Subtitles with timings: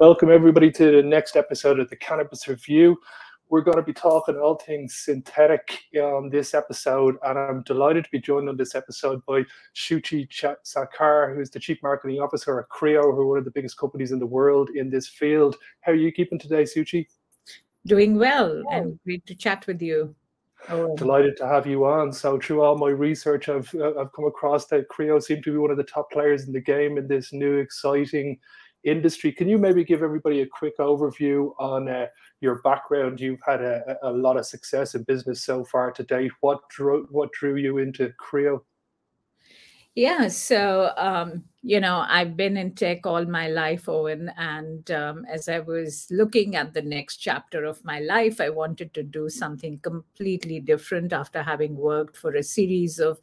[0.00, 2.96] Welcome, everybody, to the next episode of the Cannabis Review.
[3.48, 8.10] We're going to be talking all things synthetic on this episode, and I'm delighted to
[8.12, 9.42] be joined on this episode by
[9.74, 10.28] Shuchi
[10.64, 14.12] Sarkar, who's the Chief Marketing Officer at Creo, who are one of the biggest companies
[14.12, 15.56] in the world in this field.
[15.80, 17.08] How are you keeping today, Shuchi?
[17.84, 20.14] Doing well, and great to chat with you.
[20.68, 20.94] Oh.
[20.96, 22.12] Delighted to have you on.
[22.12, 25.58] So, through all my research, I've uh, I've come across that Creo seem to be
[25.58, 28.38] one of the top players in the game in this new exciting
[28.84, 29.32] industry.
[29.32, 32.06] Can you maybe give everybody a quick overview on uh,
[32.40, 33.20] your background?
[33.20, 36.32] You've had a, a lot of success in business so far to date.
[36.40, 38.60] What drew what drew you into Creo?
[39.94, 45.24] Yeah, so um, you know, I've been in tech all my life, Owen, and um,
[45.28, 49.28] as I was looking at the next chapter of my life, I wanted to do
[49.28, 53.18] something completely different after having worked for a series of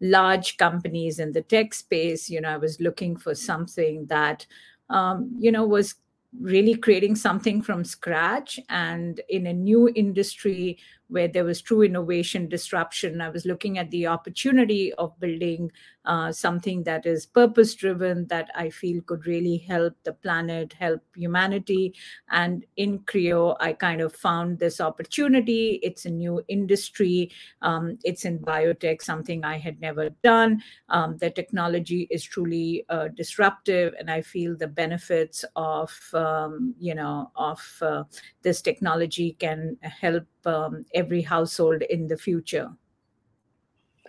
[0.00, 2.30] large companies in the tech space.
[2.30, 4.46] You know, I was looking for something that
[4.90, 5.94] um, you know, was
[6.40, 10.78] really creating something from scratch and in a new industry
[11.10, 13.20] where there was true innovation disruption.
[13.20, 15.70] I was looking at the opportunity of building
[16.06, 21.02] uh, something that is purpose driven, that I feel could really help the planet, help
[21.14, 21.94] humanity.
[22.30, 25.78] And in Creo, I kind of found this opportunity.
[25.82, 30.62] It's a new industry, um, it's in biotech, something I had never done.
[30.88, 36.94] Um, the technology is truly uh, disruptive, and I feel the benefits of, um, you
[36.94, 38.04] know, of uh,
[38.42, 42.70] this technology can help um, every household in the future.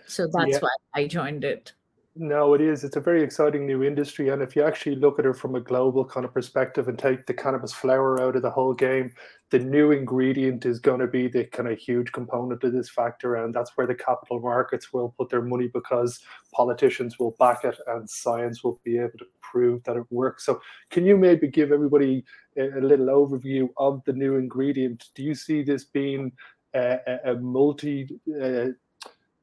[0.06, 0.58] So that's yeah.
[0.60, 1.72] why I joined it.
[2.14, 2.84] No, it is.
[2.84, 4.28] It's a very exciting new industry.
[4.28, 7.24] And if you actually look at it from a global kind of perspective and take
[7.24, 9.14] the cannabis flower out of the whole game,
[9.50, 13.36] the new ingredient is going to be the kind of huge component of this factor.
[13.36, 16.20] And that's where the capital markets will put their money because
[16.52, 20.44] politicians will back it and science will be able to prove that it works.
[20.44, 22.26] So, can you maybe give everybody
[22.58, 25.08] a, little overview of the new ingredient?
[25.14, 26.32] Do you see this being
[26.74, 28.68] a, a multi uh,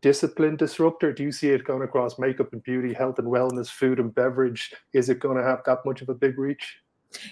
[0.02, 1.14] discipline disruptor?
[1.14, 4.74] Do you see it going across makeup and beauty, health and wellness, food and beverage?
[4.94, 6.78] Is it going to have that much of a big reach?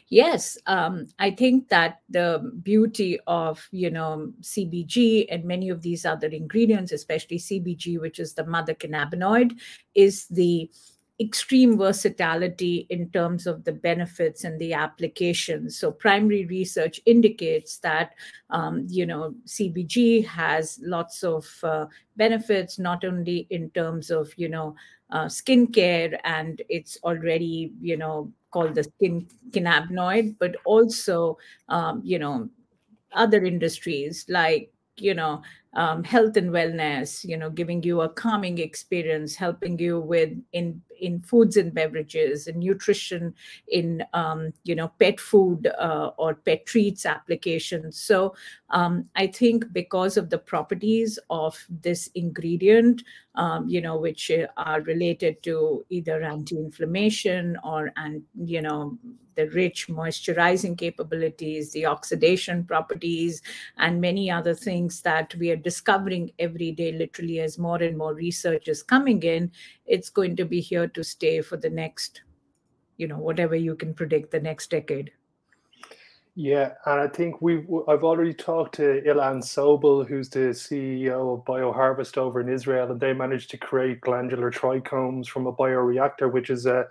[0.09, 6.05] Yes, um, I think that the beauty of you know CBG and many of these
[6.05, 9.59] other ingredients, especially CBG, which is the mother cannabinoid,
[9.93, 10.69] is the
[11.19, 15.77] extreme versatility in terms of the benefits and the applications.
[15.77, 18.13] So primary research indicates that
[18.49, 24.49] um, you know CBG has lots of uh, benefits, not only in terms of you
[24.49, 24.75] know
[25.09, 31.37] uh, skincare and it's already you know called the skin cannabinoid, but also
[31.69, 32.49] um, you know
[33.13, 35.41] other industries like you know
[35.73, 40.81] um, health and wellness you know giving you a calming experience helping you with in
[40.99, 43.33] in foods and beverages and nutrition
[43.67, 47.99] in um, you know pet food uh, or pet treats applications.
[47.99, 48.33] So
[48.69, 53.03] um, i think because of the properties of this ingredient
[53.35, 58.97] um, you know which are related to either anti-inflammation or and you know
[59.37, 63.41] the rich moisturizing capabilities the oxidation properties
[63.77, 68.13] and many other things that we are discovering every day literally as more and more
[68.13, 69.49] research is coming in
[69.85, 72.21] it's going to be here to stay for the next
[72.97, 75.11] you know whatever you can predict the next decade.
[76.35, 81.45] Yeah, and I think we've I've already talked to Ilan Sobel, who's the CEO of
[81.45, 86.51] BioHarvest over in Israel, and they managed to create glandular trichomes from a bioreactor, which
[86.51, 86.85] is a,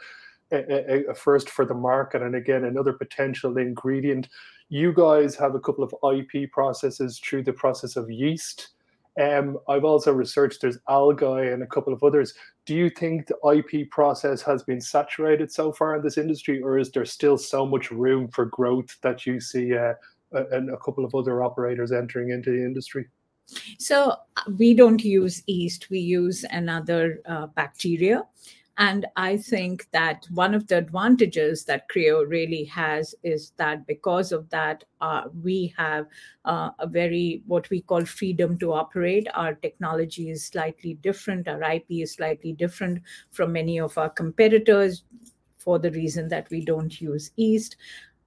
[0.53, 4.29] a, a first for the market, and again another potential ingredient.
[4.69, 8.71] You guys have a couple of IP processes through the process of yeast
[9.21, 12.35] um, I've also researched there's algae and a couple of others.
[12.67, 16.79] Do you think the IP process has been saturated so far in this industry, or
[16.79, 19.95] is there still so much room for growth that you see uh,
[20.33, 23.07] and a couple of other operators entering into the industry?
[23.79, 28.25] So uh, we don't use yeast; we use another uh, bacteria,
[28.79, 34.33] and I think that one of the advantages that Creo really has is that because
[34.33, 36.07] of that, uh, we have
[36.45, 39.29] uh, a very what we call freedom to operate.
[39.33, 45.05] Our technology is slightly different, our IP is slightly different from many of our competitors
[45.57, 47.77] for the reason that we don't use yeast.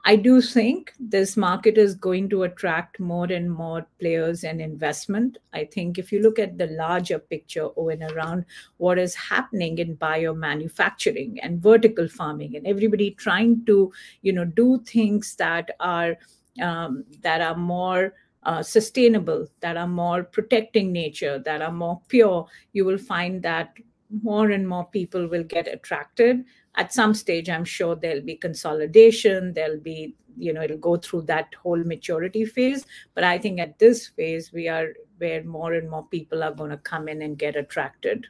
[0.05, 5.37] I do think this market is going to attract more and more players and investment.
[5.53, 8.45] I think if you look at the larger picture Owen around
[8.77, 13.91] what is happening in biomanufacturing and vertical farming and everybody trying to,
[14.21, 16.17] you know, do things that are
[16.61, 18.13] um, that are more
[18.43, 23.73] uh, sustainable, that are more protecting nature, that are more pure, you will find that
[24.23, 26.43] more and more people will get attracted
[26.79, 31.21] at some stage i'm sure there'll be consolidation there'll be you know it'll go through
[31.21, 34.87] that whole maturity phase but i think at this phase we are
[35.17, 38.27] where more and more people are going to come in and get attracted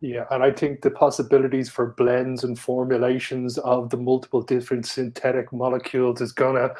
[0.00, 5.50] yeah, and I think the possibilities for blends and formulations of the multiple different synthetic
[5.50, 6.74] molecules is gonna.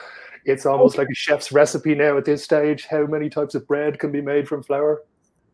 [0.44, 2.84] It's almost like a chef's recipe now at this stage.
[2.84, 5.04] How many types of bread can be made from flour?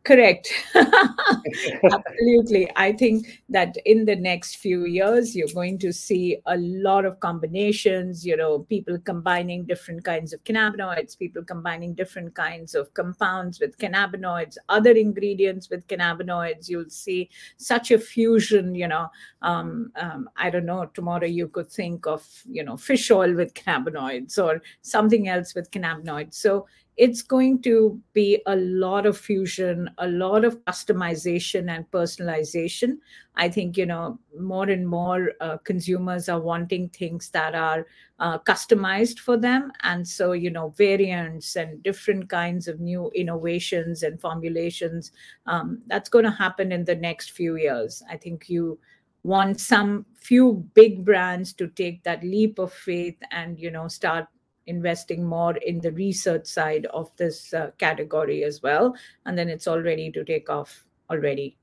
[0.03, 0.49] Correct.
[0.75, 2.71] Absolutely.
[2.75, 7.21] I think that in the next few years, you're going to see a lot of
[7.21, 13.61] combinations, you know, people combining different kinds of cannabinoids, people combining different kinds of compounds
[13.61, 16.69] with cannabinoids, other ingredients with cannabinoids.
[16.71, 19.09] You'll see such a fusion, you know.
[19.43, 23.53] Um, um, I don't know, tomorrow you could think of, you know, fish oil with
[23.53, 26.35] cannabinoids or something else with cannabinoids.
[26.35, 26.67] So
[26.97, 32.99] it's going to be a lot of fusion, a lot of customization and personalization.
[33.37, 37.87] I think, you know, more and more uh, consumers are wanting things that are
[38.19, 39.73] uh, customized for them.
[39.83, 45.13] And so, you know, variants and different kinds of new innovations and formulations,
[45.47, 48.03] um, that's going to happen in the next few years.
[48.11, 48.79] I think you
[49.23, 54.27] want some few big brands to take that leap of faith and, you know, start
[54.71, 58.95] investing more in the research side of this uh, category as well.
[59.27, 61.59] And then it's all ready to take off already.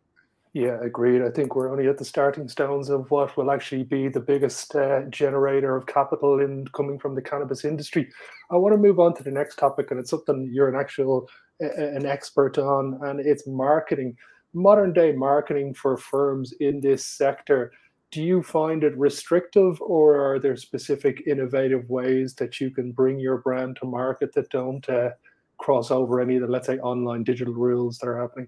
[0.54, 1.21] Yeah, agreed.
[1.21, 4.75] I think we're only at the starting stones of what will actually be the biggest
[4.75, 8.09] uh, generator of capital in coming from the cannabis industry.
[8.50, 11.30] I want to move on to the next topic, and it's something you're an actual
[11.59, 14.15] an expert on, and it's marketing.
[14.54, 17.71] Modern day marketing for firms in this sector
[18.12, 23.19] do you find it restrictive or are there specific innovative ways that you can bring
[23.19, 25.09] your brand to market that don't uh,
[25.57, 28.48] cross over any of the let's say online digital rules that are happening?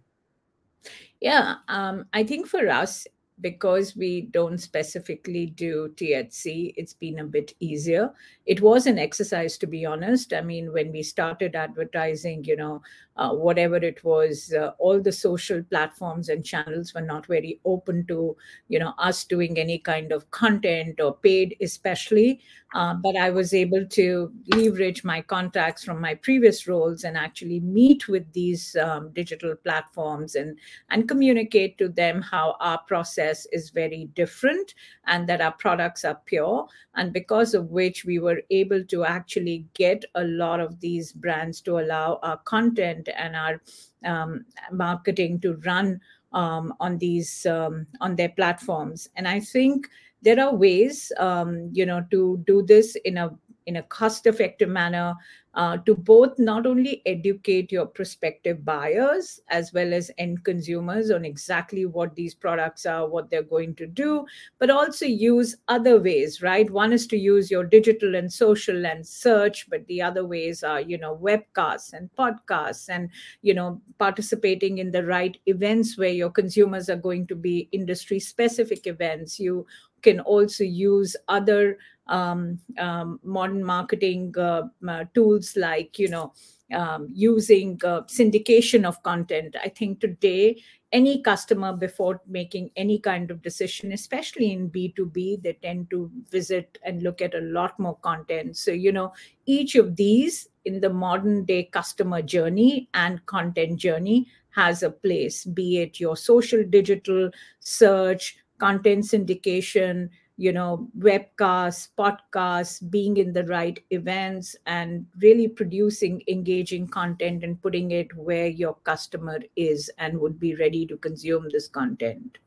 [1.20, 3.06] Yeah um, i think for us
[3.42, 8.12] because we don't specifically do THC, it's been a bit easier.
[8.46, 10.34] It was an exercise, to be honest.
[10.34, 12.82] I mean, when we started advertising, you know,
[13.18, 18.06] uh, whatever it was, uh, all the social platforms and channels were not very open
[18.08, 18.36] to,
[18.68, 22.40] you know, us doing any kind of content or paid, especially.
[22.74, 27.60] Uh, but I was able to leverage my contacts from my previous roles and actually
[27.62, 30.58] meet with these um, digital platforms and
[30.92, 34.76] and communicate to them how our process is very different
[35.08, 36.68] and that our products are pure.
[36.96, 41.62] And because of which we were able to actually get a lot of these brands
[41.62, 43.62] to allow our content and our
[44.06, 46.00] um, marketing to run
[46.34, 49.10] um, on these um, on their platforms.
[49.16, 49.90] And i think
[50.22, 53.30] there are ways um, you know to do this in a
[53.66, 55.16] in a cost effective manner
[55.56, 61.26] uh, to both not only educate your prospective buyers as well as end consumers on
[61.26, 64.26] exactly what these products are, what they're going to do,
[64.60, 66.70] but also use other ways, right?
[66.70, 70.82] One is to use your digital and social and search, but the other ways are,
[70.82, 73.10] you know, webcasts and podcasts and,
[73.42, 78.20] you know, participating in the right events where your consumers are going to be industry
[78.20, 79.40] specific events.
[79.40, 79.66] You
[80.02, 86.34] can also use other um, um, modern marketing uh, uh, tools like you know
[86.74, 89.56] um, using uh, syndication of content.
[89.64, 90.62] I think today
[90.92, 96.80] any customer before making any kind of decision especially in b2b they tend to visit
[96.84, 98.58] and look at a lot more content.
[98.58, 99.14] So you know
[99.46, 105.46] each of these in the modern day customer journey and content journey has a place
[105.46, 113.44] be it your social digital search content syndication you know webcasts podcasts being in the
[113.46, 120.18] right events and really producing engaging content and putting it where your customer is and
[120.18, 122.38] would be ready to consume this content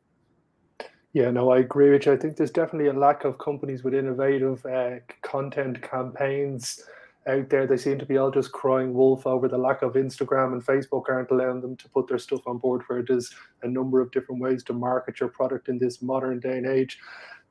[1.15, 2.13] yeah, no, I agree with you.
[2.13, 6.83] I think there's definitely a lack of companies with innovative uh, content campaigns
[7.27, 7.67] out there.
[7.67, 11.05] They seem to be all just crying wolf over the lack of Instagram and Facebook
[11.09, 14.41] aren't allowing them to put their stuff on board where there's a number of different
[14.41, 16.99] ways to market your product in this modern day and age.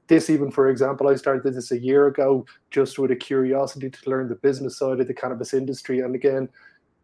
[0.08, 4.10] This even for example i started this a year ago just with a curiosity to
[4.10, 6.02] learn the business side of the cannabis industry.
[6.02, 6.50] And again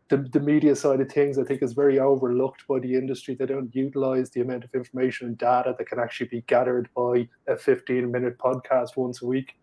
[0.10, 3.36] the, the media side of things i think is very overlooked by the industry.
[3.36, 7.30] They don't utilize the amount of information and data that can actually be gathered by
[7.48, 9.56] a 15 minute podcast once a week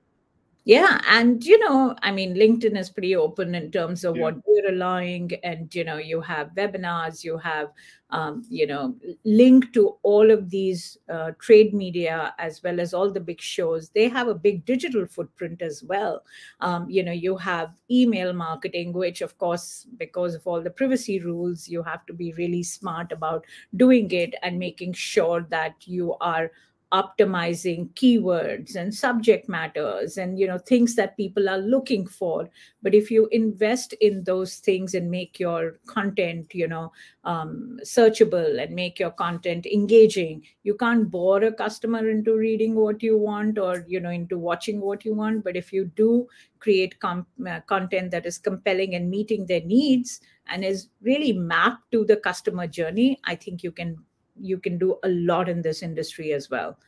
[0.64, 4.22] yeah and you know i mean linkedin is pretty open in terms of yeah.
[4.22, 7.68] what they're allowing and you know you have webinars you have
[8.10, 8.94] um, you know
[9.24, 13.90] link to all of these uh, trade media as well as all the big shows
[13.90, 16.22] they have a big digital footprint as well
[16.60, 21.18] um, you know you have email marketing which of course because of all the privacy
[21.20, 23.44] rules you have to be really smart about
[23.76, 26.50] doing it and making sure that you are
[26.94, 32.48] optimizing keywords and subject matters and you know things that people are looking for.
[32.82, 36.92] But if you invest in those things and make your content you know
[37.24, 43.02] um, searchable and make your content engaging you can't bore a customer into reading what
[43.02, 45.42] you want or you know into watching what you want.
[45.42, 46.28] But if you do
[46.60, 51.90] create com- uh, content that is compelling and meeting their needs and is really mapped
[51.92, 53.96] to the customer journey i think you can
[54.40, 56.78] you can do a lot in this industry as well.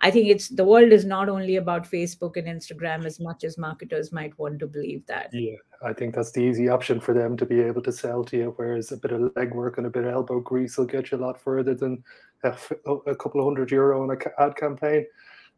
[0.00, 3.56] I think it's the world is not only about facebook and instagram as much as
[3.56, 5.30] marketers might want to believe that.
[5.32, 5.54] Yeah
[5.84, 8.52] i think that's the easy option for them to be able to sell to you
[8.56, 11.24] whereas a bit of legwork and a bit of elbow grease will get you a
[11.24, 12.02] lot further than
[12.44, 15.06] a, couple of hundred euro on an ad campaign.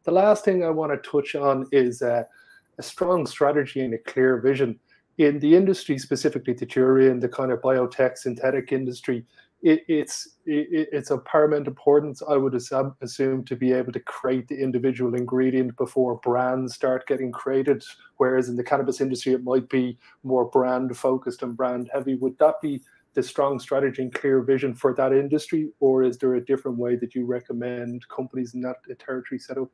[0.03, 2.23] The last thing i want to touch on is uh,
[2.77, 4.79] a strong strategy and a clear vision.
[5.17, 9.25] In the industry specifically that you're in the kind of biotech synthetic industry
[9.61, 13.99] it, it's it, it's of paramount importance, I would assume, assume, to be able to
[13.99, 17.83] create the individual ingredient before brands start getting created.
[18.17, 22.15] Whereas in the cannabis industry, it might be more brand focused and brand heavy.
[22.15, 22.81] Would that be
[23.15, 26.95] the strong strategy and clear vision for that industry, or is there a different way
[26.97, 29.69] that you recommend companies in that territory set up?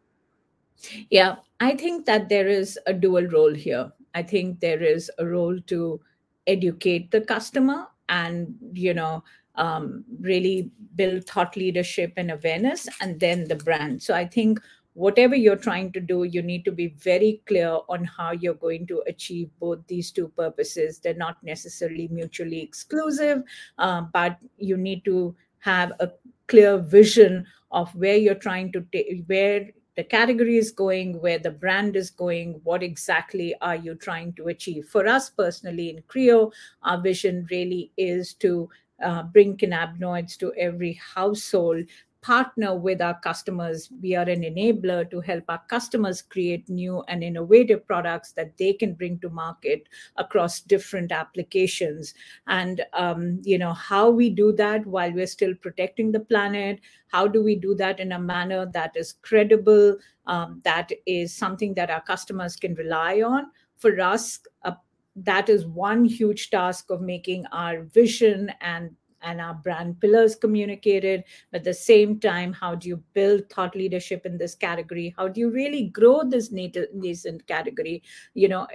[1.10, 3.92] Yeah, I think that there is a dual role here.
[4.14, 6.00] I think there is a role to
[6.48, 9.24] educate the customer and you know
[9.56, 14.02] um, really build thought leadership and awareness, and then the brand.
[14.02, 14.60] So I think
[14.94, 18.86] whatever you're trying to do, you need to be very clear on how you're going
[18.88, 21.00] to achieve both these two purposes.
[21.00, 23.44] They're not necessarily mutually exclusive,
[23.78, 26.12] uh, but you need to have a
[26.48, 31.52] clear vision of where you're trying to take, where the category is going, where the
[31.52, 34.86] brand is going, what exactly are you trying to achieve?
[34.86, 36.52] For us personally in Creo,
[36.84, 38.70] our vision really is to
[39.04, 41.86] uh, bring cannabinoids to every household
[42.22, 43.90] partner with our customers.
[44.02, 48.74] We are an enabler to help our customers create new and innovative products that they
[48.74, 52.14] can bring to market across different applications.
[52.48, 56.80] And um, you know how we do that while we're still protecting the planet.
[57.08, 59.98] How do we do that in a manner that is credible?
[60.28, 63.48] Um, that is something that our customers can rely on.
[63.78, 64.76] For us, a
[65.16, 68.92] that is one huge task of making our vision and
[69.24, 71.24] and our brand pillars communicated.
[71.54, 75.14] At the same time how do you build thought leadership in this category?
[75.18, 78.04] How do you really grow this nascent category?
[78.34, 78.68] You know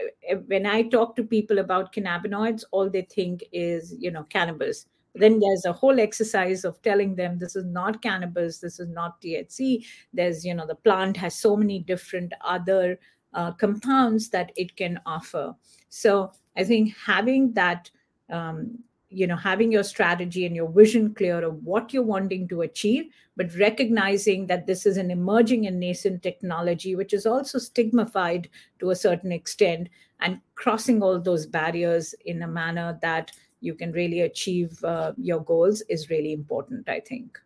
[0.47, 4.87] when i talk to people about cannabinoids all they think is you know cannabis.
[5.19, 9.21] Then there's a whole exercise of telling them this is not cannabis this is not
[9.23, 12.99] thc there's you know the plant has so many different other
[13.37, 15.55] uh, compounds that it can offer.
[15.89, 17.91] So I think having that,
[18.31, 18.79] um,
[19.09, 23.05] you know, having your strategy and your vision clear of what you're wanting to achieve,
[23.37, 28.49] but recognizing that this is an emerging and nascent technology, which is also stigmatized
[28.81, 29.89] to a certain extent,
[30.21, 35.41] and crossing all those barriers in a manner that you can really achieve uh, your
[35.41, 37.39] goals is really important, I think.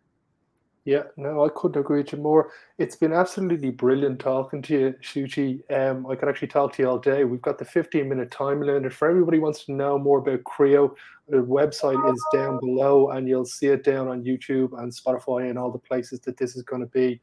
[0.83, 2.51] Yeah, no, I couldn't agree with you more.
[2.79, 5.61] It's been absolutely brilliant talking to you, Shuchi.
[5.71, 7.23] Um, I could actually talk to you all day.
[7.23, 8.91] We've got the 15 minute time limit.
[8.91, 10.95] For everybody who wants to know more about Creo,
[11.27, 15.59] the website is down below and you'll see it down on YouTube and Spotify and
[15.59, 17.21] all the places that this is going to be.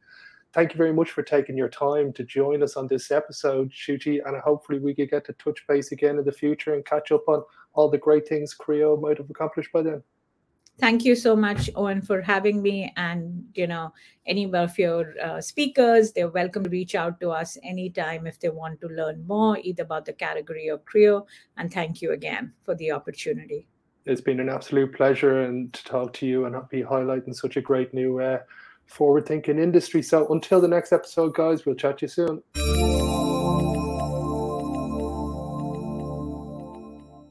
[0.53, 4.21] Thank you very much for taking your time to join us on this episode, Shuchi,
[4.25, 7.29] and hopefully we could get to touch base again in the future and catch up
[7.29, 7.43] on
[7.75, 10.03] all the great things Creo might have accomplished by then
[10.79, 12.93] thank you so much owen for having me.
[12.97, 13.93] And you know
[14.27, 18.51] any of your uh, speakers they're welcome to reach out to us anytime if they
[18.51, 21.27] want to learn more either about the category or creo.
[21.57, 23.67] And thank you again for the opportunity.
[24.07, 27.61] It's been an absolute pleasure and to talk to you and be highlighting such a
[27.61, 28.39] great new uh,
[28.87, 30.03] forward thinking industry.
[30.03, 32.78] So until the next episode guys we'll chat to you soon